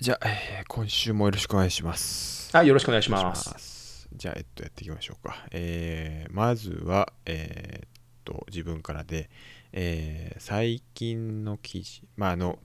[0.00, 2.56] じゃあ、えー今週もよろしくお願いします。
[2.56, 4.08] はい、よろしくお願いします。
[4.14, 5.44] じゃあ、えっと、やっていきましょうか。
[5.50, 7.88] えーまずは、えーっ
[8.24, 9.28] と、自分からで、
[9.74, 12.58] えー最近の記事、まあ、あの、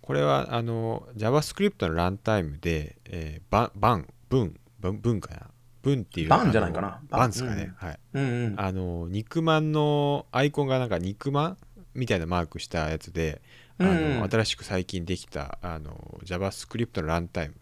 [0.00, 5.48] これは、あの、JavaScript のランタイムで、えー、バン、バン、文、文文かな？
[5.82, 6.28] 文っていう。
[6.28, 7.00] バンじゃないかな？
[7.10, 7.72] バンバンですかね。
[7.78, 7.98] はい。
[8.14, 8.54] うんうん。
[8.60, 11.56] あの肉まんのアイコンがなんか肉まん
[11.94, 13.42] みたいなマークしたやつで、
[13.80, 17.54] あの新しく最近できたあの JavaScript のランタイム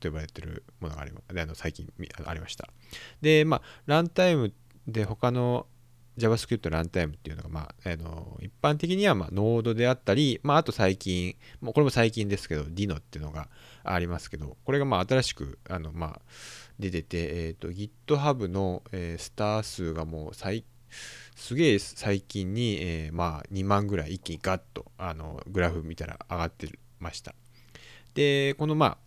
[0.00, 1.86] と呼ばれてるものがありまであの最近
[2.24, 2.68] ありました。
[3.20, 4.52] で、まあ、ランタイム
[4.86, 5.66] で他の
[6.18, 13.48] JavaScript のランタイムっていうのが、まあ、あの一般的にはまあノードであったり、まあ、あと最近、もうこれも最近ですけど、Dino っていうのが
[13.84, 16.20] ありますけど、これがまあ新しくあの、まあ、
[16.78, 20.64] 出てて、えー、と GitHub の、えースター数がもう最
[21.34, 26.68] すげえ最近に、えーまあ、2万ぐらい一気にガッとあのグラフ見たら上がって
[26.98, 27.34] ました。
[28.14, 28.98] で、このまあ、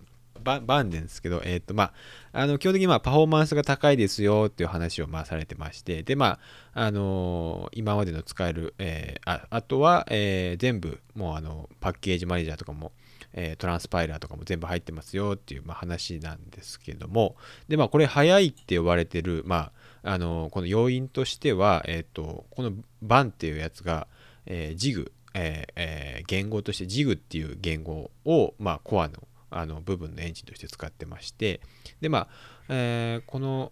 [0.43, 1.91] ババンですけど、えっ、と、ま
[2.31, 6.39] あ、あの基本的にまあパフォーマンスが高いですよっていう話をまあされてまして、で、ま
[6.73, 12.91] あ、あのー今までの使える、えーああとは、えー全部、もうあのパッケージマネージャーとかも、
[13.33, 17.35] えトランスパイラーとかも全部入ってますよっていう、まあ、話なんですけども、
[17.67, 19.71] で、まあ、これ早いって呼ばれてる、まあ、
[20.03, 24.07] あのこの要因としては、えっ、と、このバンっていうやつが、
[24.45, 29.15] えー、ジグ、えーえー言語としてジグっていう言語を、まあ、コアの
[29.51, 31.59] あの部分のエンジンとして使ってまして
[32.01, 32.27] でまあ、
[32.69, 33.71] えーこの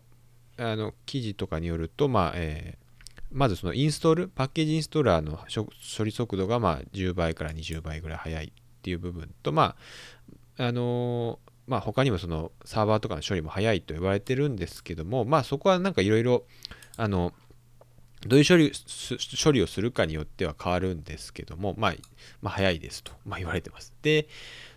[0.59, 2.88] あの記事とかによると、まあえー
[3.31, 5.38] まずそのインストールパッケージインストーラーの
[5.98, 9.75] 処理速度がまあ10倍から20倍ぐらい速いっていう部分とま
[10.58, 16.44] ああのまあ他にもそのサーバーとかの処理も速いと言われてるんですけどもまあそこはなんかいろいろ
[16.96, 17.34] あの
[18.26, 18.72] どういう処理
[19.44, 21.95] 処理をするかによっては変わるんですけども、まあ、
[22.42, 23.94] まあ、早いですと、まあ、言われてます。
[24.02, 24.28] で、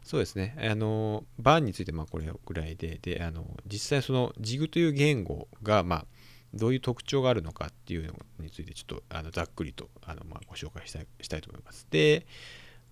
[0.02, 6.06] そうですね、あの、バーンについてまあこれぐらいで、で、あの、実際その JIG という言語が、まあ、
[6.52, 11.86] どういう特徴があるのかっていうのについてちょっとあのざっくりとあの、まあ、ご紹介したいしたいと思います。
[11.90, 12.26] で、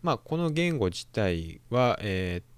[0.02, 2.57] まあ、この言語自体は、えー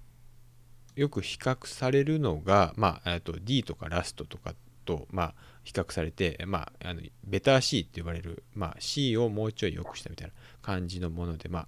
[0.95, 4.53] よく比較されるのが、まあ、と D とかラストとか
[4.85, 11.67] と、まあ、比較されて、まあ、あのベター C って呼ばれる、まあ、C をもうちょい良くしたみたいな感じのもので、ま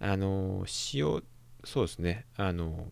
[0.00, 1.22] あ、あの C を
[1.64, 2.86] そうですねあの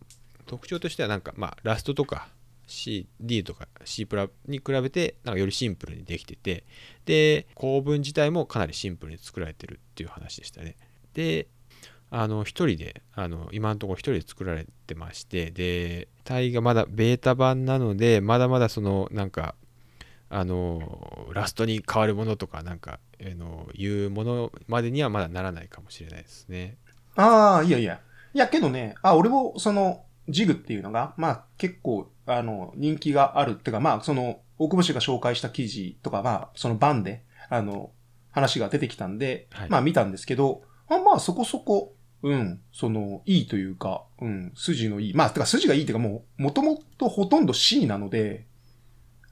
[0.45, 2.29] 特徴としてはなんか、まあ、ラストとか
[2.67, 6.65] C、D とか C プラに比べてなんかよりシンプルにできてて
[7.05, 10.75] で構文自体もかなりシンプルに作られてるっていう話でしたね。
[11.13, 11.47] で
[12.09, 19.55] あの一人であの今のところ一人で作られてましてで体がまだベータ版なのでまだまだそのなんか
[20.29, 26.77] あのラストに変わるものとかなんかあのいうものまでにはまだならないかもしれないですね
[27.17, 27.99] ああ、いやいや。
[28.33, 37.91] いや、けどね、あ、俺もその、ジグっていうのが、まあ結構、あの、人気があるっていうか、まあその、大久保氏が紹介した記事とか、まあその番で、あの、
[38.31, 45.13] 話が出てきたんで、はいまあ見たんですけど、あまあそこそこ、うん、その、いいというか、うん、筋のいい。
[45.13, 48.47] まあ、てか筋がいいっていうかもう、もともとほとんど C なので、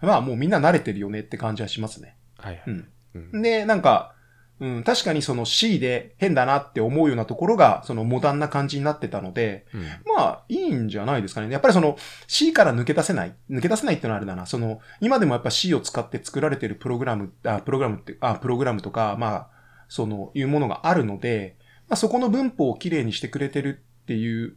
[0.02, 2.18] まあもうみんな慣れてるよねって感じはしますね。
[2.38, 2.90] はいはい、うん。
[3.16, 4.14] うんで、なんか、
[4.60, 9.82] うん、確かにその C で変だなって思うようなところが、そのモダンな感じになってたので、うん
[10.16, 11.52] まあ、いいんじゃないですかね。
[11.52, 11.98] やっぱりその
[12.28, 13.36] C から抜け出せない。
[13.50, 14.46] 抜け出せないってのはあれだな。
[14.46, 19.50] その、今でもやっぱ C を使って作られてるプログラム、あ、プログラムって、あ、プログラムとか、まあ、
[19.90, 21.58] その、いうものがあるので、
[21.88, 24.56] まあそこの文法をきれいにしてくれてるっていう、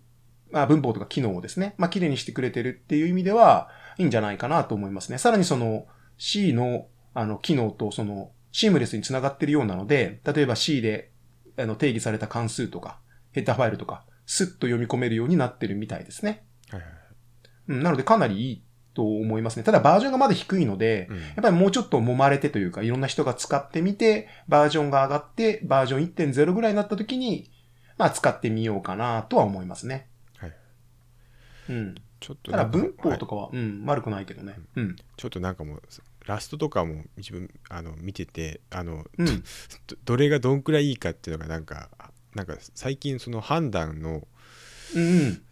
[0.50, 3.68] まあ文法とか機能をですね、まあきれいにしてくれてるっていう意味では、
[3.98, 5.18] いいんじゃないかなと思いますね。
[5.18, 5.86] さらにその
[6.16, 11.10] C の、あの、機能とその、シームレスにつながってるようなので、例えば C で
[11.56, 12.98] あの定義された関数とか、
[13.32, 16.44] ヘッダーファイルとか、スッと読み込めるようになってるみたいですね。
[16.70, 16.90] はいはい
[17.68, 18.62] うん、なのでかなりいい
[18.98, 19.62] と思いますね。
[19.62, 27.48] ただバージョンがまだ低いので、うんやっぱりもうちょっと揉まれてというか、いろんな人が使ってみて、バージョンが上がって、バージョン1.0ぐらいになった時に、
[27.96, 30.08] まあ使ってみようかなとは思いますね。
[30.36, 30.52] はい
[31.68, 31.94] うん。
[32.18, 34.56] ちょっとただ文法とはいかは、うん、悪くないけどね。
[34.74, 34.96] うん。
[35.16, 35.82] ちょっとなんかもう
[36.26, 39.26] ラストとかも自分あの見ててあのうん。
[39.26, 39.34] ど
[40.04, 41.88] どれがどんくらいいいかっていうのがなんか
[42.34, 44.26] なんか最近その判断の
[44.96, 45.42] うん。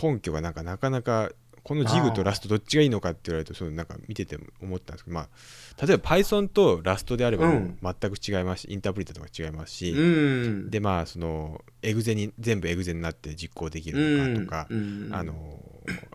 [0.00, 1.30] 根拠がなんかなかなか
[1.66, 10.70] このジグとラストどっちがいいのかって言われるとそのなんか見てて思ったんですけどまあ例えば Python とラストであれば全く違いますし、インタープリタとか違いますし、うん。
[10.70, 15.34] でまあそのエグゼに全部エグゼになって実行できるのかとか、うん、あの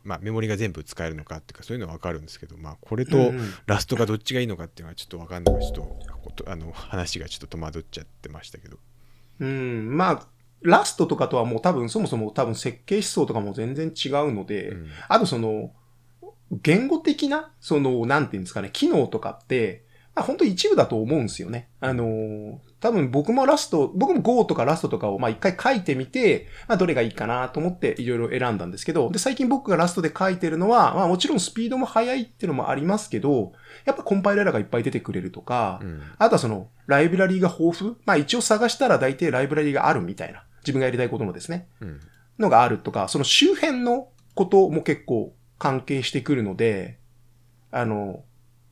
[0.05, 3.33] まあメモリが全部使えるのかっていうかそういうのは分かるんですけどまあこれと
[3.65, 5.43] ラストがどっちがいいのかっていうのはちょっと分かん。
[5.43, 5.83] ないちょ
[6.29, 8.77] っとあの話がちょっと戸惑っちゃってましたけど
[9.41, 10.27] うん、まあ、
[10.61, 15.71] ラストとかとはもう多分そもそも多分設計思想とかも全然違うので、うんあとその、
[16.51, 21.69] 言語的な、その、なんていうんですかね、機能とかって、まあ本当一部だと思うんですよね。
[21.79, 33.53] あのー多分僕もラスト、僕も Go とかラストとかをまあ一回書いてみて、まあどれがいいかなと思っていろいろ選んだんですけど、で最近僕がラストで書いてるのは、まあもちろんスピードも速いっていうのもありますけど、
[33.85, 40.43] やっぱコンパイラーがいっぱい出てくれるとか、うんあとはその、ライブラリーが豊富まあ一応探したら大体ライブラリーがあるみたいな。
[40.61, 41.67] 自分がやりたいことのですね。
[41.81, 41.99] うん
[42.41, 46.97] のがあるとか、その周辺のことも結構関係してくるので、
[47.71, 48.23] あの、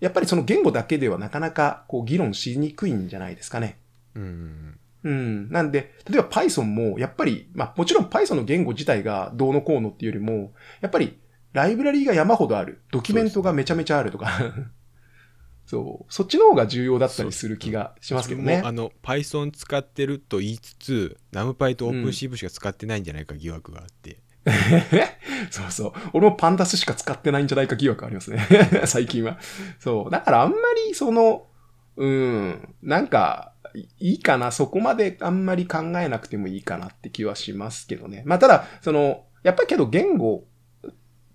[0.01, 3.77] やっぱりその言語だけではなかなかこう議論しにくいんじゃないですかね。
[4.15, 5.49] うんうん。
[5.49, 10.51] なんで、例えば Python も、やっぱり、まあもちろん Python の言語自体がどうのこうのっていうよりも、
[10.81, 11.17] やっぱり
[11.53, 12.81] ライブラリーが山ほどある。
[12.91, 14.29] ドキュメントがめちゃめちゃあるとか。
[15.69, 16.11] そう。
[16.11, 18.63] そっちの方が重要だったりする気がしますけどね。
[18.65, 24.17] あの Python 使ってると言いつつ NumPy と OpenCV しか使ってないんじゃないか疑惑があって、
[25.51, 25.93] そうそう。
[26.13, 28.47] 俺もパンダスしか使ってないんじゃないか疑惑ありますね。
[28.87, 29.37] 最近は。
[29.77, 30.09] そう。
[30.09, 30.57] だからあんま
[30.87, 31.45] りその、
[31.97, 34.51] うん、なんか、いいいかな。
[34.51, 38.23] そこまであんまり考えなくてもいいかなって気はしますけどね。
[38.25, 40.45] まあただ、その、やっぱりけど言語、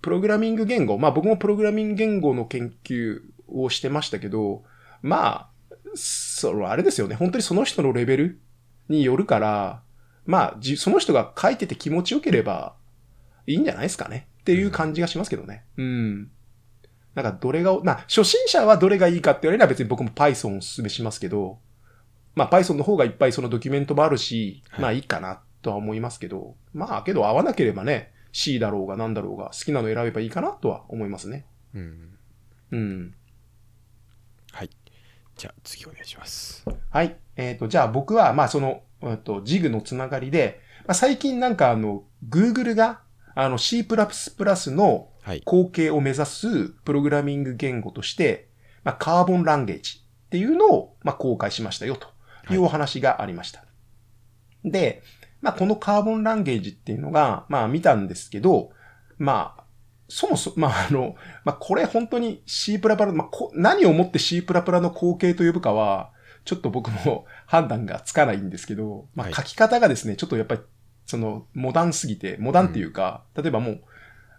[0.02, 3.20] プログラミング言語、まあ僕もプログラミング言語の研究
[3.54, 4.64] をしてましたけど、
[5.02, 7.14] まあ、そのあれですよね。
[7.14, 8.40] 本当にその人のレベル
[8.88, 9.82] によるから、
[10.26, 12.74] まあ、じその人が書いてて気持ちよければ
[13.46, 14.28] いいんじゃないですかね。
[14.40, 15.64] っていう感じがしますけどね。
[15.76, 16.30] うん。
[17.14, 21.58] なんかどれが、まあ、初心者はどれがいいかって言われれば別に僕も Python をお勧めしますけど、
[22.34, 31.46] まあ Python の方がいっぱいそのドキュメントもあるし、はいまあいいかなとは思いますけど、まあけど合わなければね、C だろうが何だろうが好きなの選べばいいかなとは思いますね。
[31.74, 32.18] うん
[32.72, 33.14] うん。
[35.34, 37.16] はいじゃあ次お願いしますはい。
[37.36, 43.00] えっ、と、じゃあ僕は、まあその、えっと、ジグのつながりで、まあ、最近なんかあの、Google が、
[43.34, 48.48] あの C++ のはい後継を目指すプログラミング言語として、
[48.84, 52.08] まあ、カーボンランゲージっていうのを、まあ、公開しましたよと
[52.52, 53.64] いうお話がありました。
[54.64, 55.02] で、
[55.42, 58.70] まあ、このカーボンランゲージっていうのが、まあ、見たんですけど、
[59.18, 59.63] まあ、
[60.08, 66.10] そもそも、まあ、あの、まあ、これ本当に C++、まあ、こ何をもって C++ の後継と呼ぶかは、
[66.44, 69.34] ちょっと僕も判断がつかないんですけど、まあ、はい。
[69.34, 70.60] 書き方がですね、ちょっとやっぱり、
[71.06, 73.80] その、モダンすぎて、モダンっていうか、例えばもう、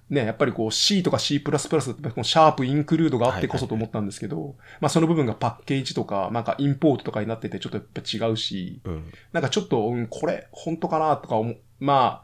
[0.10, 9.12] ね、やっぱりこう C とか C++ このシャープインクルードがあってこそと思ったんですけど、まあその部分がパッケージとか、なんかインポートとかになっててちょっとやっぱ違うし、うん。
[9.32, 11.36] なんかちょっと、うん、これ本当かなとか
[11.80, 12.22] ま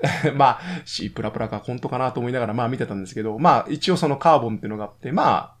[0.34, 5.58] まあ C++ が本当かなと思いながらまあ見てたんですけど、まあ一応そのカーボンっていうのがあって、まあ、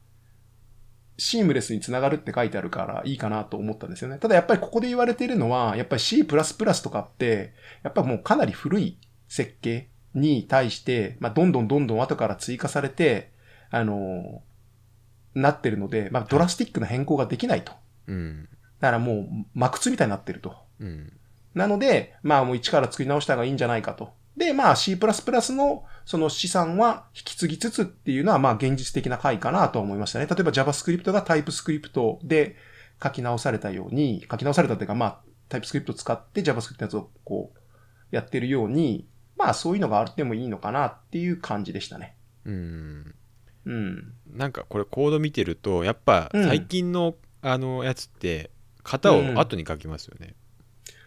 [1.16, 4.18] シームレスにつながるって書いてあるからいいかなと思ったんですよね。
[4.18, 13.32] ただやっぱりここで言われているのは、やっぱり C++ とかって、やっぱもうかなり古い設計に対して、まあどんどんどんどん後から追加されて、
[13.70, 14.42] あの
[15.34, 17.72] なってるので、まあドラスティックな変更ができないと。
[18.06, 18.48] うん
[18.80, 20.54] だからもう、真靴みたいになってると。
[20.78, 21.12] うん
[21.54, 24.12] なので、まあもう一から作り直した方がいいんじゃないかと。
[24.38, 30.26] で、まあ C++ のその資産は引き継ぎつつっていうのはまあ現実的な回かなとは思いましたね。
[30.26, 32.56] 例えば JavaScript が TypeScript で
[33.02, 35.20] 書き直されたように、書き直されたっていうかまあ
[35.50, 37.58] TypeScript を使って JavaScript のやつをこう
[38.14, 42.14] やってるように、まあそういうのがあってもいいのかなっていう感じでしたね。
[42.44, 43.14] うん
[43.66, 44.14] うん。
[44.32, 48.50] なんかこれコード見てるとやっぱうん最近のあのやつって
[48.84, 50.34] 型を後に書きますよね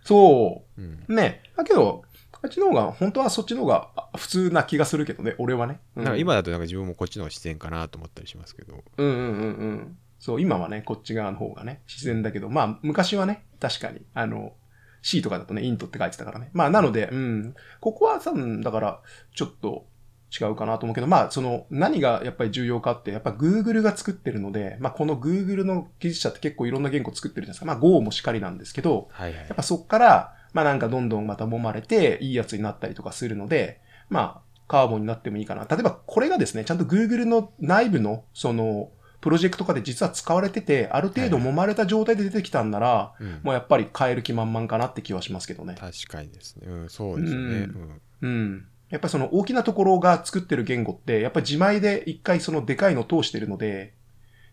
[0.03, 1.13] そうんう。
[1.15, 1.43] ね。
[1.55, 2.03] だけど、
[2.43, 5.79] あっちの方が、本当はそっちの方があ普通な気がするけどね、俺はね。
[5.95, 9.25] うんなんか今だとなんか自分もこっちの方が自然かなと思ったりしますけどうんうんうんう
[9.73, 9.97] ん。
[10.19, 14.53] そう、今はね、こっち側の方がね、自然だけど、まあ、昔はね、確かに、あの、
[15.01, 16.51] C とかだとね、イントって書いてたからね。
[16.53, 19.01] まあ、なので、うん、ここは多分、だから、
[19.33, 19.87] ちょっと
[20.31, 27.65] 違うかなと思うけど、まあ、その、何がやっぱり重要かって、やっぱ Google が作ってるので、まあ、この Google の技術者って結構いろんな言語作ってるじゃないですか。
[27.65, 33.79] まあ、Go もしかりなんですけど、はいはいやっぱそっから、まあなんかどんどんまた揉まれて、いいやつになったりとかするので、
[34.09, 35.65] まあ、カーボンになってもいいかな。
[35.69, 38.89] 例えばこれがですね、ちゃんと Google の内部の、その、
[39.21, 45.75] プロジェクトとかで実は使われてて、ある程度揉まれた状態で出てきたんなら、うんもうやっぱり変える気満々かなって気はしますけどね。
[45.79, 48.65] 確かにですね、うん、そうですよね、うんうんうん。
[48.89, 53.93] やっぱりその大きなところが作ってる言語って、やっぱり自前で一回そのでかいの通してるので、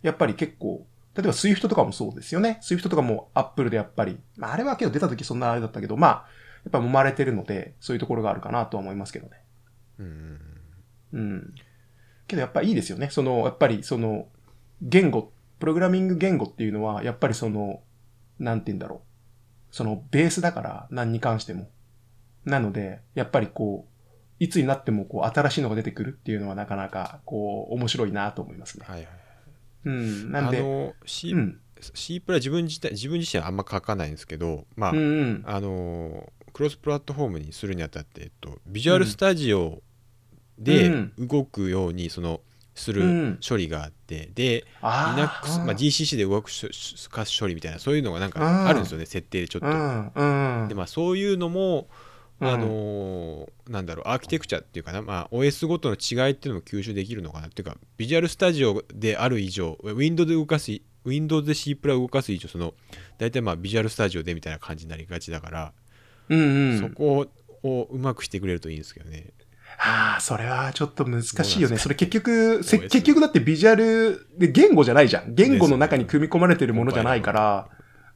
[0.02, 0.86] やっぱり結構、
[1.18, 2.60] 例えば Swift とかもそうですよね。
[2.62, 6.26] Swift とかも Apple でやっぱり、まああれはけど出た時そんなあれだったけど、まあ、
[6.64, 9.42] やっぱ揉まれてるので、そういうところがあるかなとは思いますけどね。
[9.98, 10.38] うん
[11.12, 11.54] うん。
[12.28, 13.08] けどやっぱいいですよね。
[13.10, 14.28] その、やっぱりその、
[14.80, 17.82] 言語、プログラミング言語っていうのは、やっぱりその、
[18.38, 19.02] なんて言うんだろ
[19.72, 19.74] う。
[19.74, 21.68] そのベースだから、何に関しても。
[22.44, 23.98] なので、やっぱりこう、
[24.38, 28.86] いつになってもこう新しいのが出てくるっていうのはなかなかこう面白いなと思いますね。
[28.88, 29.27] はいはい
[29.88, 30.32] うん。
[30.32, 31.60] なんで、あの C,、うん。
[31.94, 35.44] C プラ自分自体自分自身はあんま書かないんですけどまあ、うんうん。
[35.46, 39.80] あのクロスプラットフォームにするにあたって、えっと、ビジュアルスタジオ
[40.58, 42.40] でうん動くようにその
[42.74, 47.08] するうん処理があって、であ Linux、まあ、うん GCC で動くしょし
[47.40, 49.68] 処理みたいなそういうのがなんうんかあるんですよね設定でちょっと。
[49.68, 50.12] うん。
[50.62, 50.74] うんで。
[50.74, 51.86] まあそういうのも、うん
[52.40, 60.70] あのーなんだろうアーキテクチャっていうかな、まあ、OS ごとの違いっていうのも吸収できるのかなっていうかビジュアルスタジオである以上 Windows で動かす
[61.04, 62.72] Windows で C プラを動かす以上その
[63.18, 65.72] 大体まあビジュアルスタジオでみたいな感じになりがちだから、
[66.28, 66.80] うんうん。
[66.80, 67.26] そこ
[67.62, 69.32] をうまくしてくれるといいんですけどね。
[69.80, 71.78] ああ、それはちょっと難しいよね。
[71.78, 75.34] それ結局、結局だってビジュアルで言語じゃないじゃん。
[75.34, 77.68] 言語の中に組み込まれてるものじゃないから。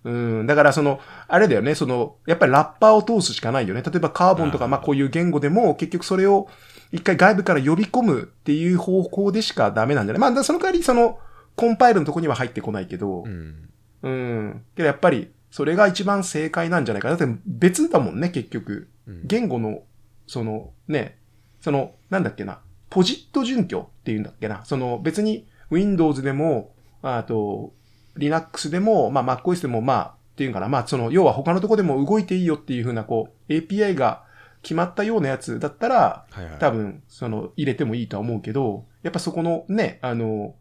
[0.04, 0.10] う
[0.42, 0.46] ん。
[0.46, 3.82] だからその、あれだよね、その、やっぱりラッパーを通すしかないよね。
[3.82, 6.48] 例えばカーボンとか、まあこういう言語でも結局それを
[6.90, 10.32] 一回外部から呼び込むっていう方向でしかダメなんじゃない？
[10.32, 11.18] まあその代わりその、
[11.54, 13.68] コンパイルのとこには入ってこないけどう、ん、
[14.02, 14.64] うん。
[14.74, 17.16] けどやっぱり、それが一番正解なんじゃないかな。
[17.16, 18.88] だって別だもんね、結局。
[19.06, 19.82] うん言語の、
[20.26, 21.18] その、ね、
[21.60, 24.64] その、なんだっけな、ポジット準拠っていうんだっけな？
[24.64, 27.72] その別に Windows でも、あと、
[28.16, 30.68] Linux でも、まあ MacOS でも、まあ、っていうかな。
[30.68, 34.24] まあ、その、要は他のとこでも動いていいよっていうふうな、こう、API が
[34.62, 40.54] 決まったようなやつだったら、はいはい、多分、その、入れてもいいとは思うけど、やっぱそこのね、あの、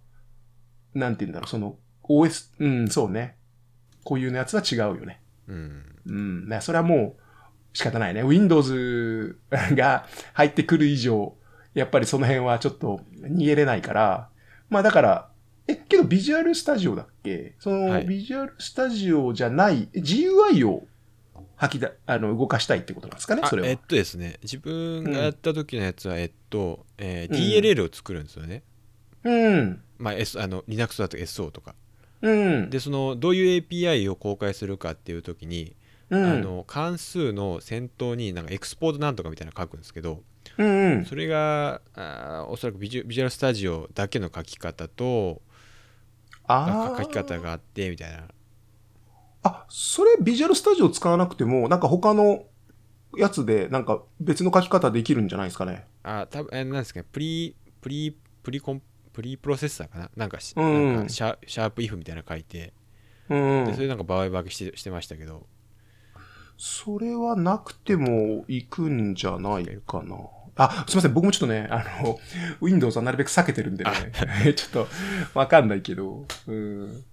[0.93, 3.37] なんて言うんだろう、その、OS、うん、そうね。
[4.03, 5.21] こういうのやつは違うよね。
[5.47, 6.49] うん、うん。
[6.49, 7.21] ねそれはもう
[7.73, 8.23] 仕方ないね。
[8.23, 11.35] Windows が入ってくる以上、
[11.73, 14.29] やっぱりその辺はちょっと逃げれないから。
[14.69, 15.30] まあだから、
[15.67, 17.55] え、けどビジュアルスタジオだっけ？
[17.59, 20.87] その、はいビジュアルスタジオじゃない、え GUI を
[21.55, 23.43] 吐きだ、あの、動かしたいってことなんですかね？
[23.47, 23.67] それは。
[23.67, 28.63] あえっとですね自分がやった時のやつは、えっと、えーうん DLL を作るんですよね。
[29.23, 29.81] うん。
[29.99, 31.75] まあ、S、あの Linux だと SO とか。
[32.23, 32.69] うん。
[32.71, 35.75] でそのどういう API を公開するかっていう時に、
[36.09, 40.21] うん、あの関数の先頭になんかエクスポートなんとかみたいなの書くんですけど
[40.57, 41.05] うんうん。
[41.05, 45.41] それがあーおそらくビジュビジュアルスタジオだけの書き方と
[46.51, 48.27] あー書き方があってみたいな。
[49.43, 52.43] あ、それビジュアルスタジオ使わなくても、なんか他の
[53.17, 55.87] やつで、なんか別の書き方できるんじゃないですかね。
[56.03, 57.05] あ多分えなんですかね。
[57.11, 58.81] プリプリプリコン
[59.11, 60.11] プリプロセッサーかな？
[60.15, 60.95] なんかし、うん。
[60.95, 62.73] なんかシャシャープイフみたいなの書いて、
[63.29, 63.65] うん。
[63.65, 65.45] でそれなんか場合分けしてしてましたけど。
[66.63, 70.15] それはなくても行くんじゃないかな。
[70.55, 71.13] あ、すみません。
[71.13, 72.19] 僕もちょっとね、あの、
[72.61, 73.91] Windows はなるべく避けてるんでね、
[74.55, 74.87] ちょっと
[75.33, 77.03] わかんないけど、うん。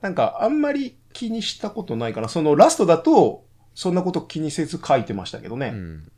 [0.00, 2.28] なんか、あんまり気にしたことないかな。
[2.28, 5.72] その Rust だと、そんなこと気にせず書いてましたけどね。
[5.72, 6.10] うん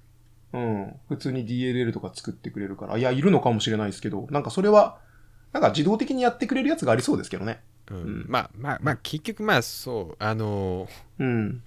[0.52, 0.94] うん。
[1.08, 2.96] 普通に DLL とか作ってくれるから。
[2.98, 4.98] いや、いるのかもしれないですけど、なんかそれは、
[5.52, 7.60] なんか自動的にやってくれるやつがありそうですけどね。
[7.90, 11.62] うんうんまあまあまあ結局まあそうあのうん。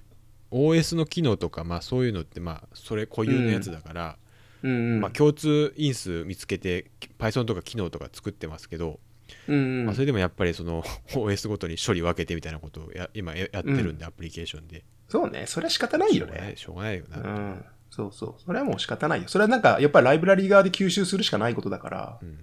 [0.52, 4.16] OS の機能とかまあそういうのってまあそれ固有のやつだから、うん、
[4.64, 5.02] うん。
[5.02, 9.00] まあ、共通因数見つけて Python とか機能とか作ってますけど、
[9.48, 15.46] うんうんまあ、それでもやっぱりその OS ごとに処理分けてみたいなことをや今ややってるんで、アプリケーションでそうね。
[15.48, 16.98] それは仕方ないよねしょうがない。
[16.98, 17.66] よな、うん。
[17.90, 18.36] そうそう。
[18.44, 19.28] それはもう仕方ないよ。
[19.28, 22.38] それはなんか、やっぱりライブラリー側で吸収するしかないことだからう、ん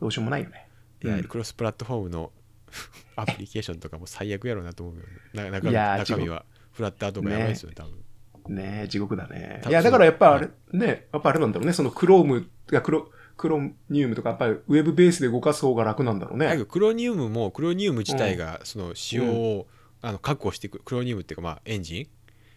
[0.00, 0.68] どうしようもないよね。
[1.04, 2.32] いやうんクロスプラットフォームの
[3.16, 7.92] アプリケーションとかも最悪やろうなと思うよな中身いやー中身はフラッターとかやばいですよね多分
[8.48, 9.62] ねえ、地獄だね。
[9.68, 11.72] いや、だからやっぱあれは、ね、やっぱあれなんだろうね。
[11.72, 16.64] そのクロームがクロ、クロニウムとか、やっぱりウェブベースで動かす方が楽なんだろうね。
[16.68, 19.66] クロニウムもクロニウム自体がその仕様を、
[20.00, 22.08] あの確保してくクロニウムっていうかまあエンジ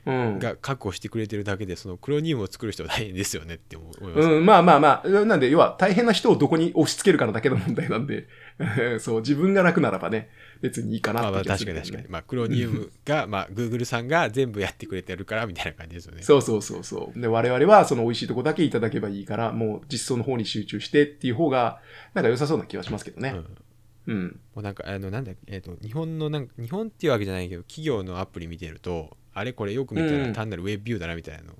[0.05, 0.39] うんン。
[0.39, 5.09] が確保してくれてるだけでそのクロニウムを作る人は大変ですよねって思います、うん、まあまあまあ。
[5.09, 8.27] なんで、要は大変な人をどこに押し付けるかのだけの問題なんで、
[8.99, 10.29] そう、自分が楽ならばね、
[10.61, 12.09] 別にいいかなまあまあって気がす確かに確かに。
[12.09, 16.23] まあ、クロニウムが、 まあ、Google さんが全部やってくれてるからみたいな感じですよね。
[16.23, 17.19] そうそうそうそう。
[17.19, 21.81] で、我々はその美味しいとこだけいただけばいいから、もう実装の方に集中してっていう方が、
[22.13, 23.29] なんか良さそうな気はしますけどね。
[23.29, 23.43] うん、も
[24.07, 24.39] うん。
[24.55, 31.53] うなんかあのなんだっけえっ、と日本のなんか日本っていうわけじゃないけど企業のアプリ見てるとあれこれよく見たうんら単なるウェブビューだなみたいなの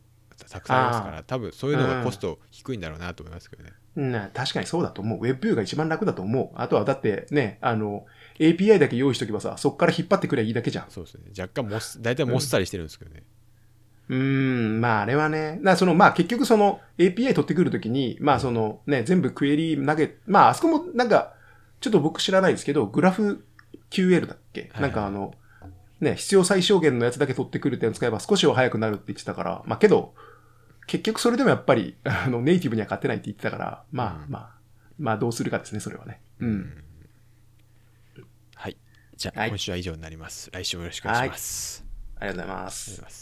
[0.50, 3.72] たくさんありますから多分そういうのがコスト低いんだろうなと思いますけどね。
[3.96, 5.20] な確かにそうだと思う。
[5.20, 6.50] ウェブビューが一番楽だと思う。
[6.56, 8.06] あとはだってね、あの、
[8.40, 10.86] API だけ用意しとけばさ、そっから引っ張ってくればいいだけじゃん。
[10.90, 13.24] そうですね若干もっ大体もっさりしてるんですけどね。
[14.10, 21.34] うーん、まああれはね、なそのまあ結局その API 取ってくるときに、まあそのね、全部クエリ投げ、まああそこもなんか、
[21.82, 23.46] ちょっと僕知らないですけど、グラフ
[23.90, 25.34] QL だっけ、はいなんかあの、
[26.00, 30.14] ね、必要最小限のやつだけ取ってくるってやつ使えば少しは早くなるって言ってたから、まあけど、
[30.88, 34.32] 結局それでもやっぱり、 あの、ネイティブには勝てないって言ってたから、まあ、うん。
[34.32, 34.52] まあ、
[34.98, 36.22] まあどうするかですね、それはね。
[36.40, 36.84] うん。
[38.56, 38.78] はい。
[39.16, 39.50] じゃあ、はい。
[39.50, 40.50] 今週は以上になります。
[40.52, 41.86] 来週もよろしくお願いします、
[42.20, 43.02] ありがとうございます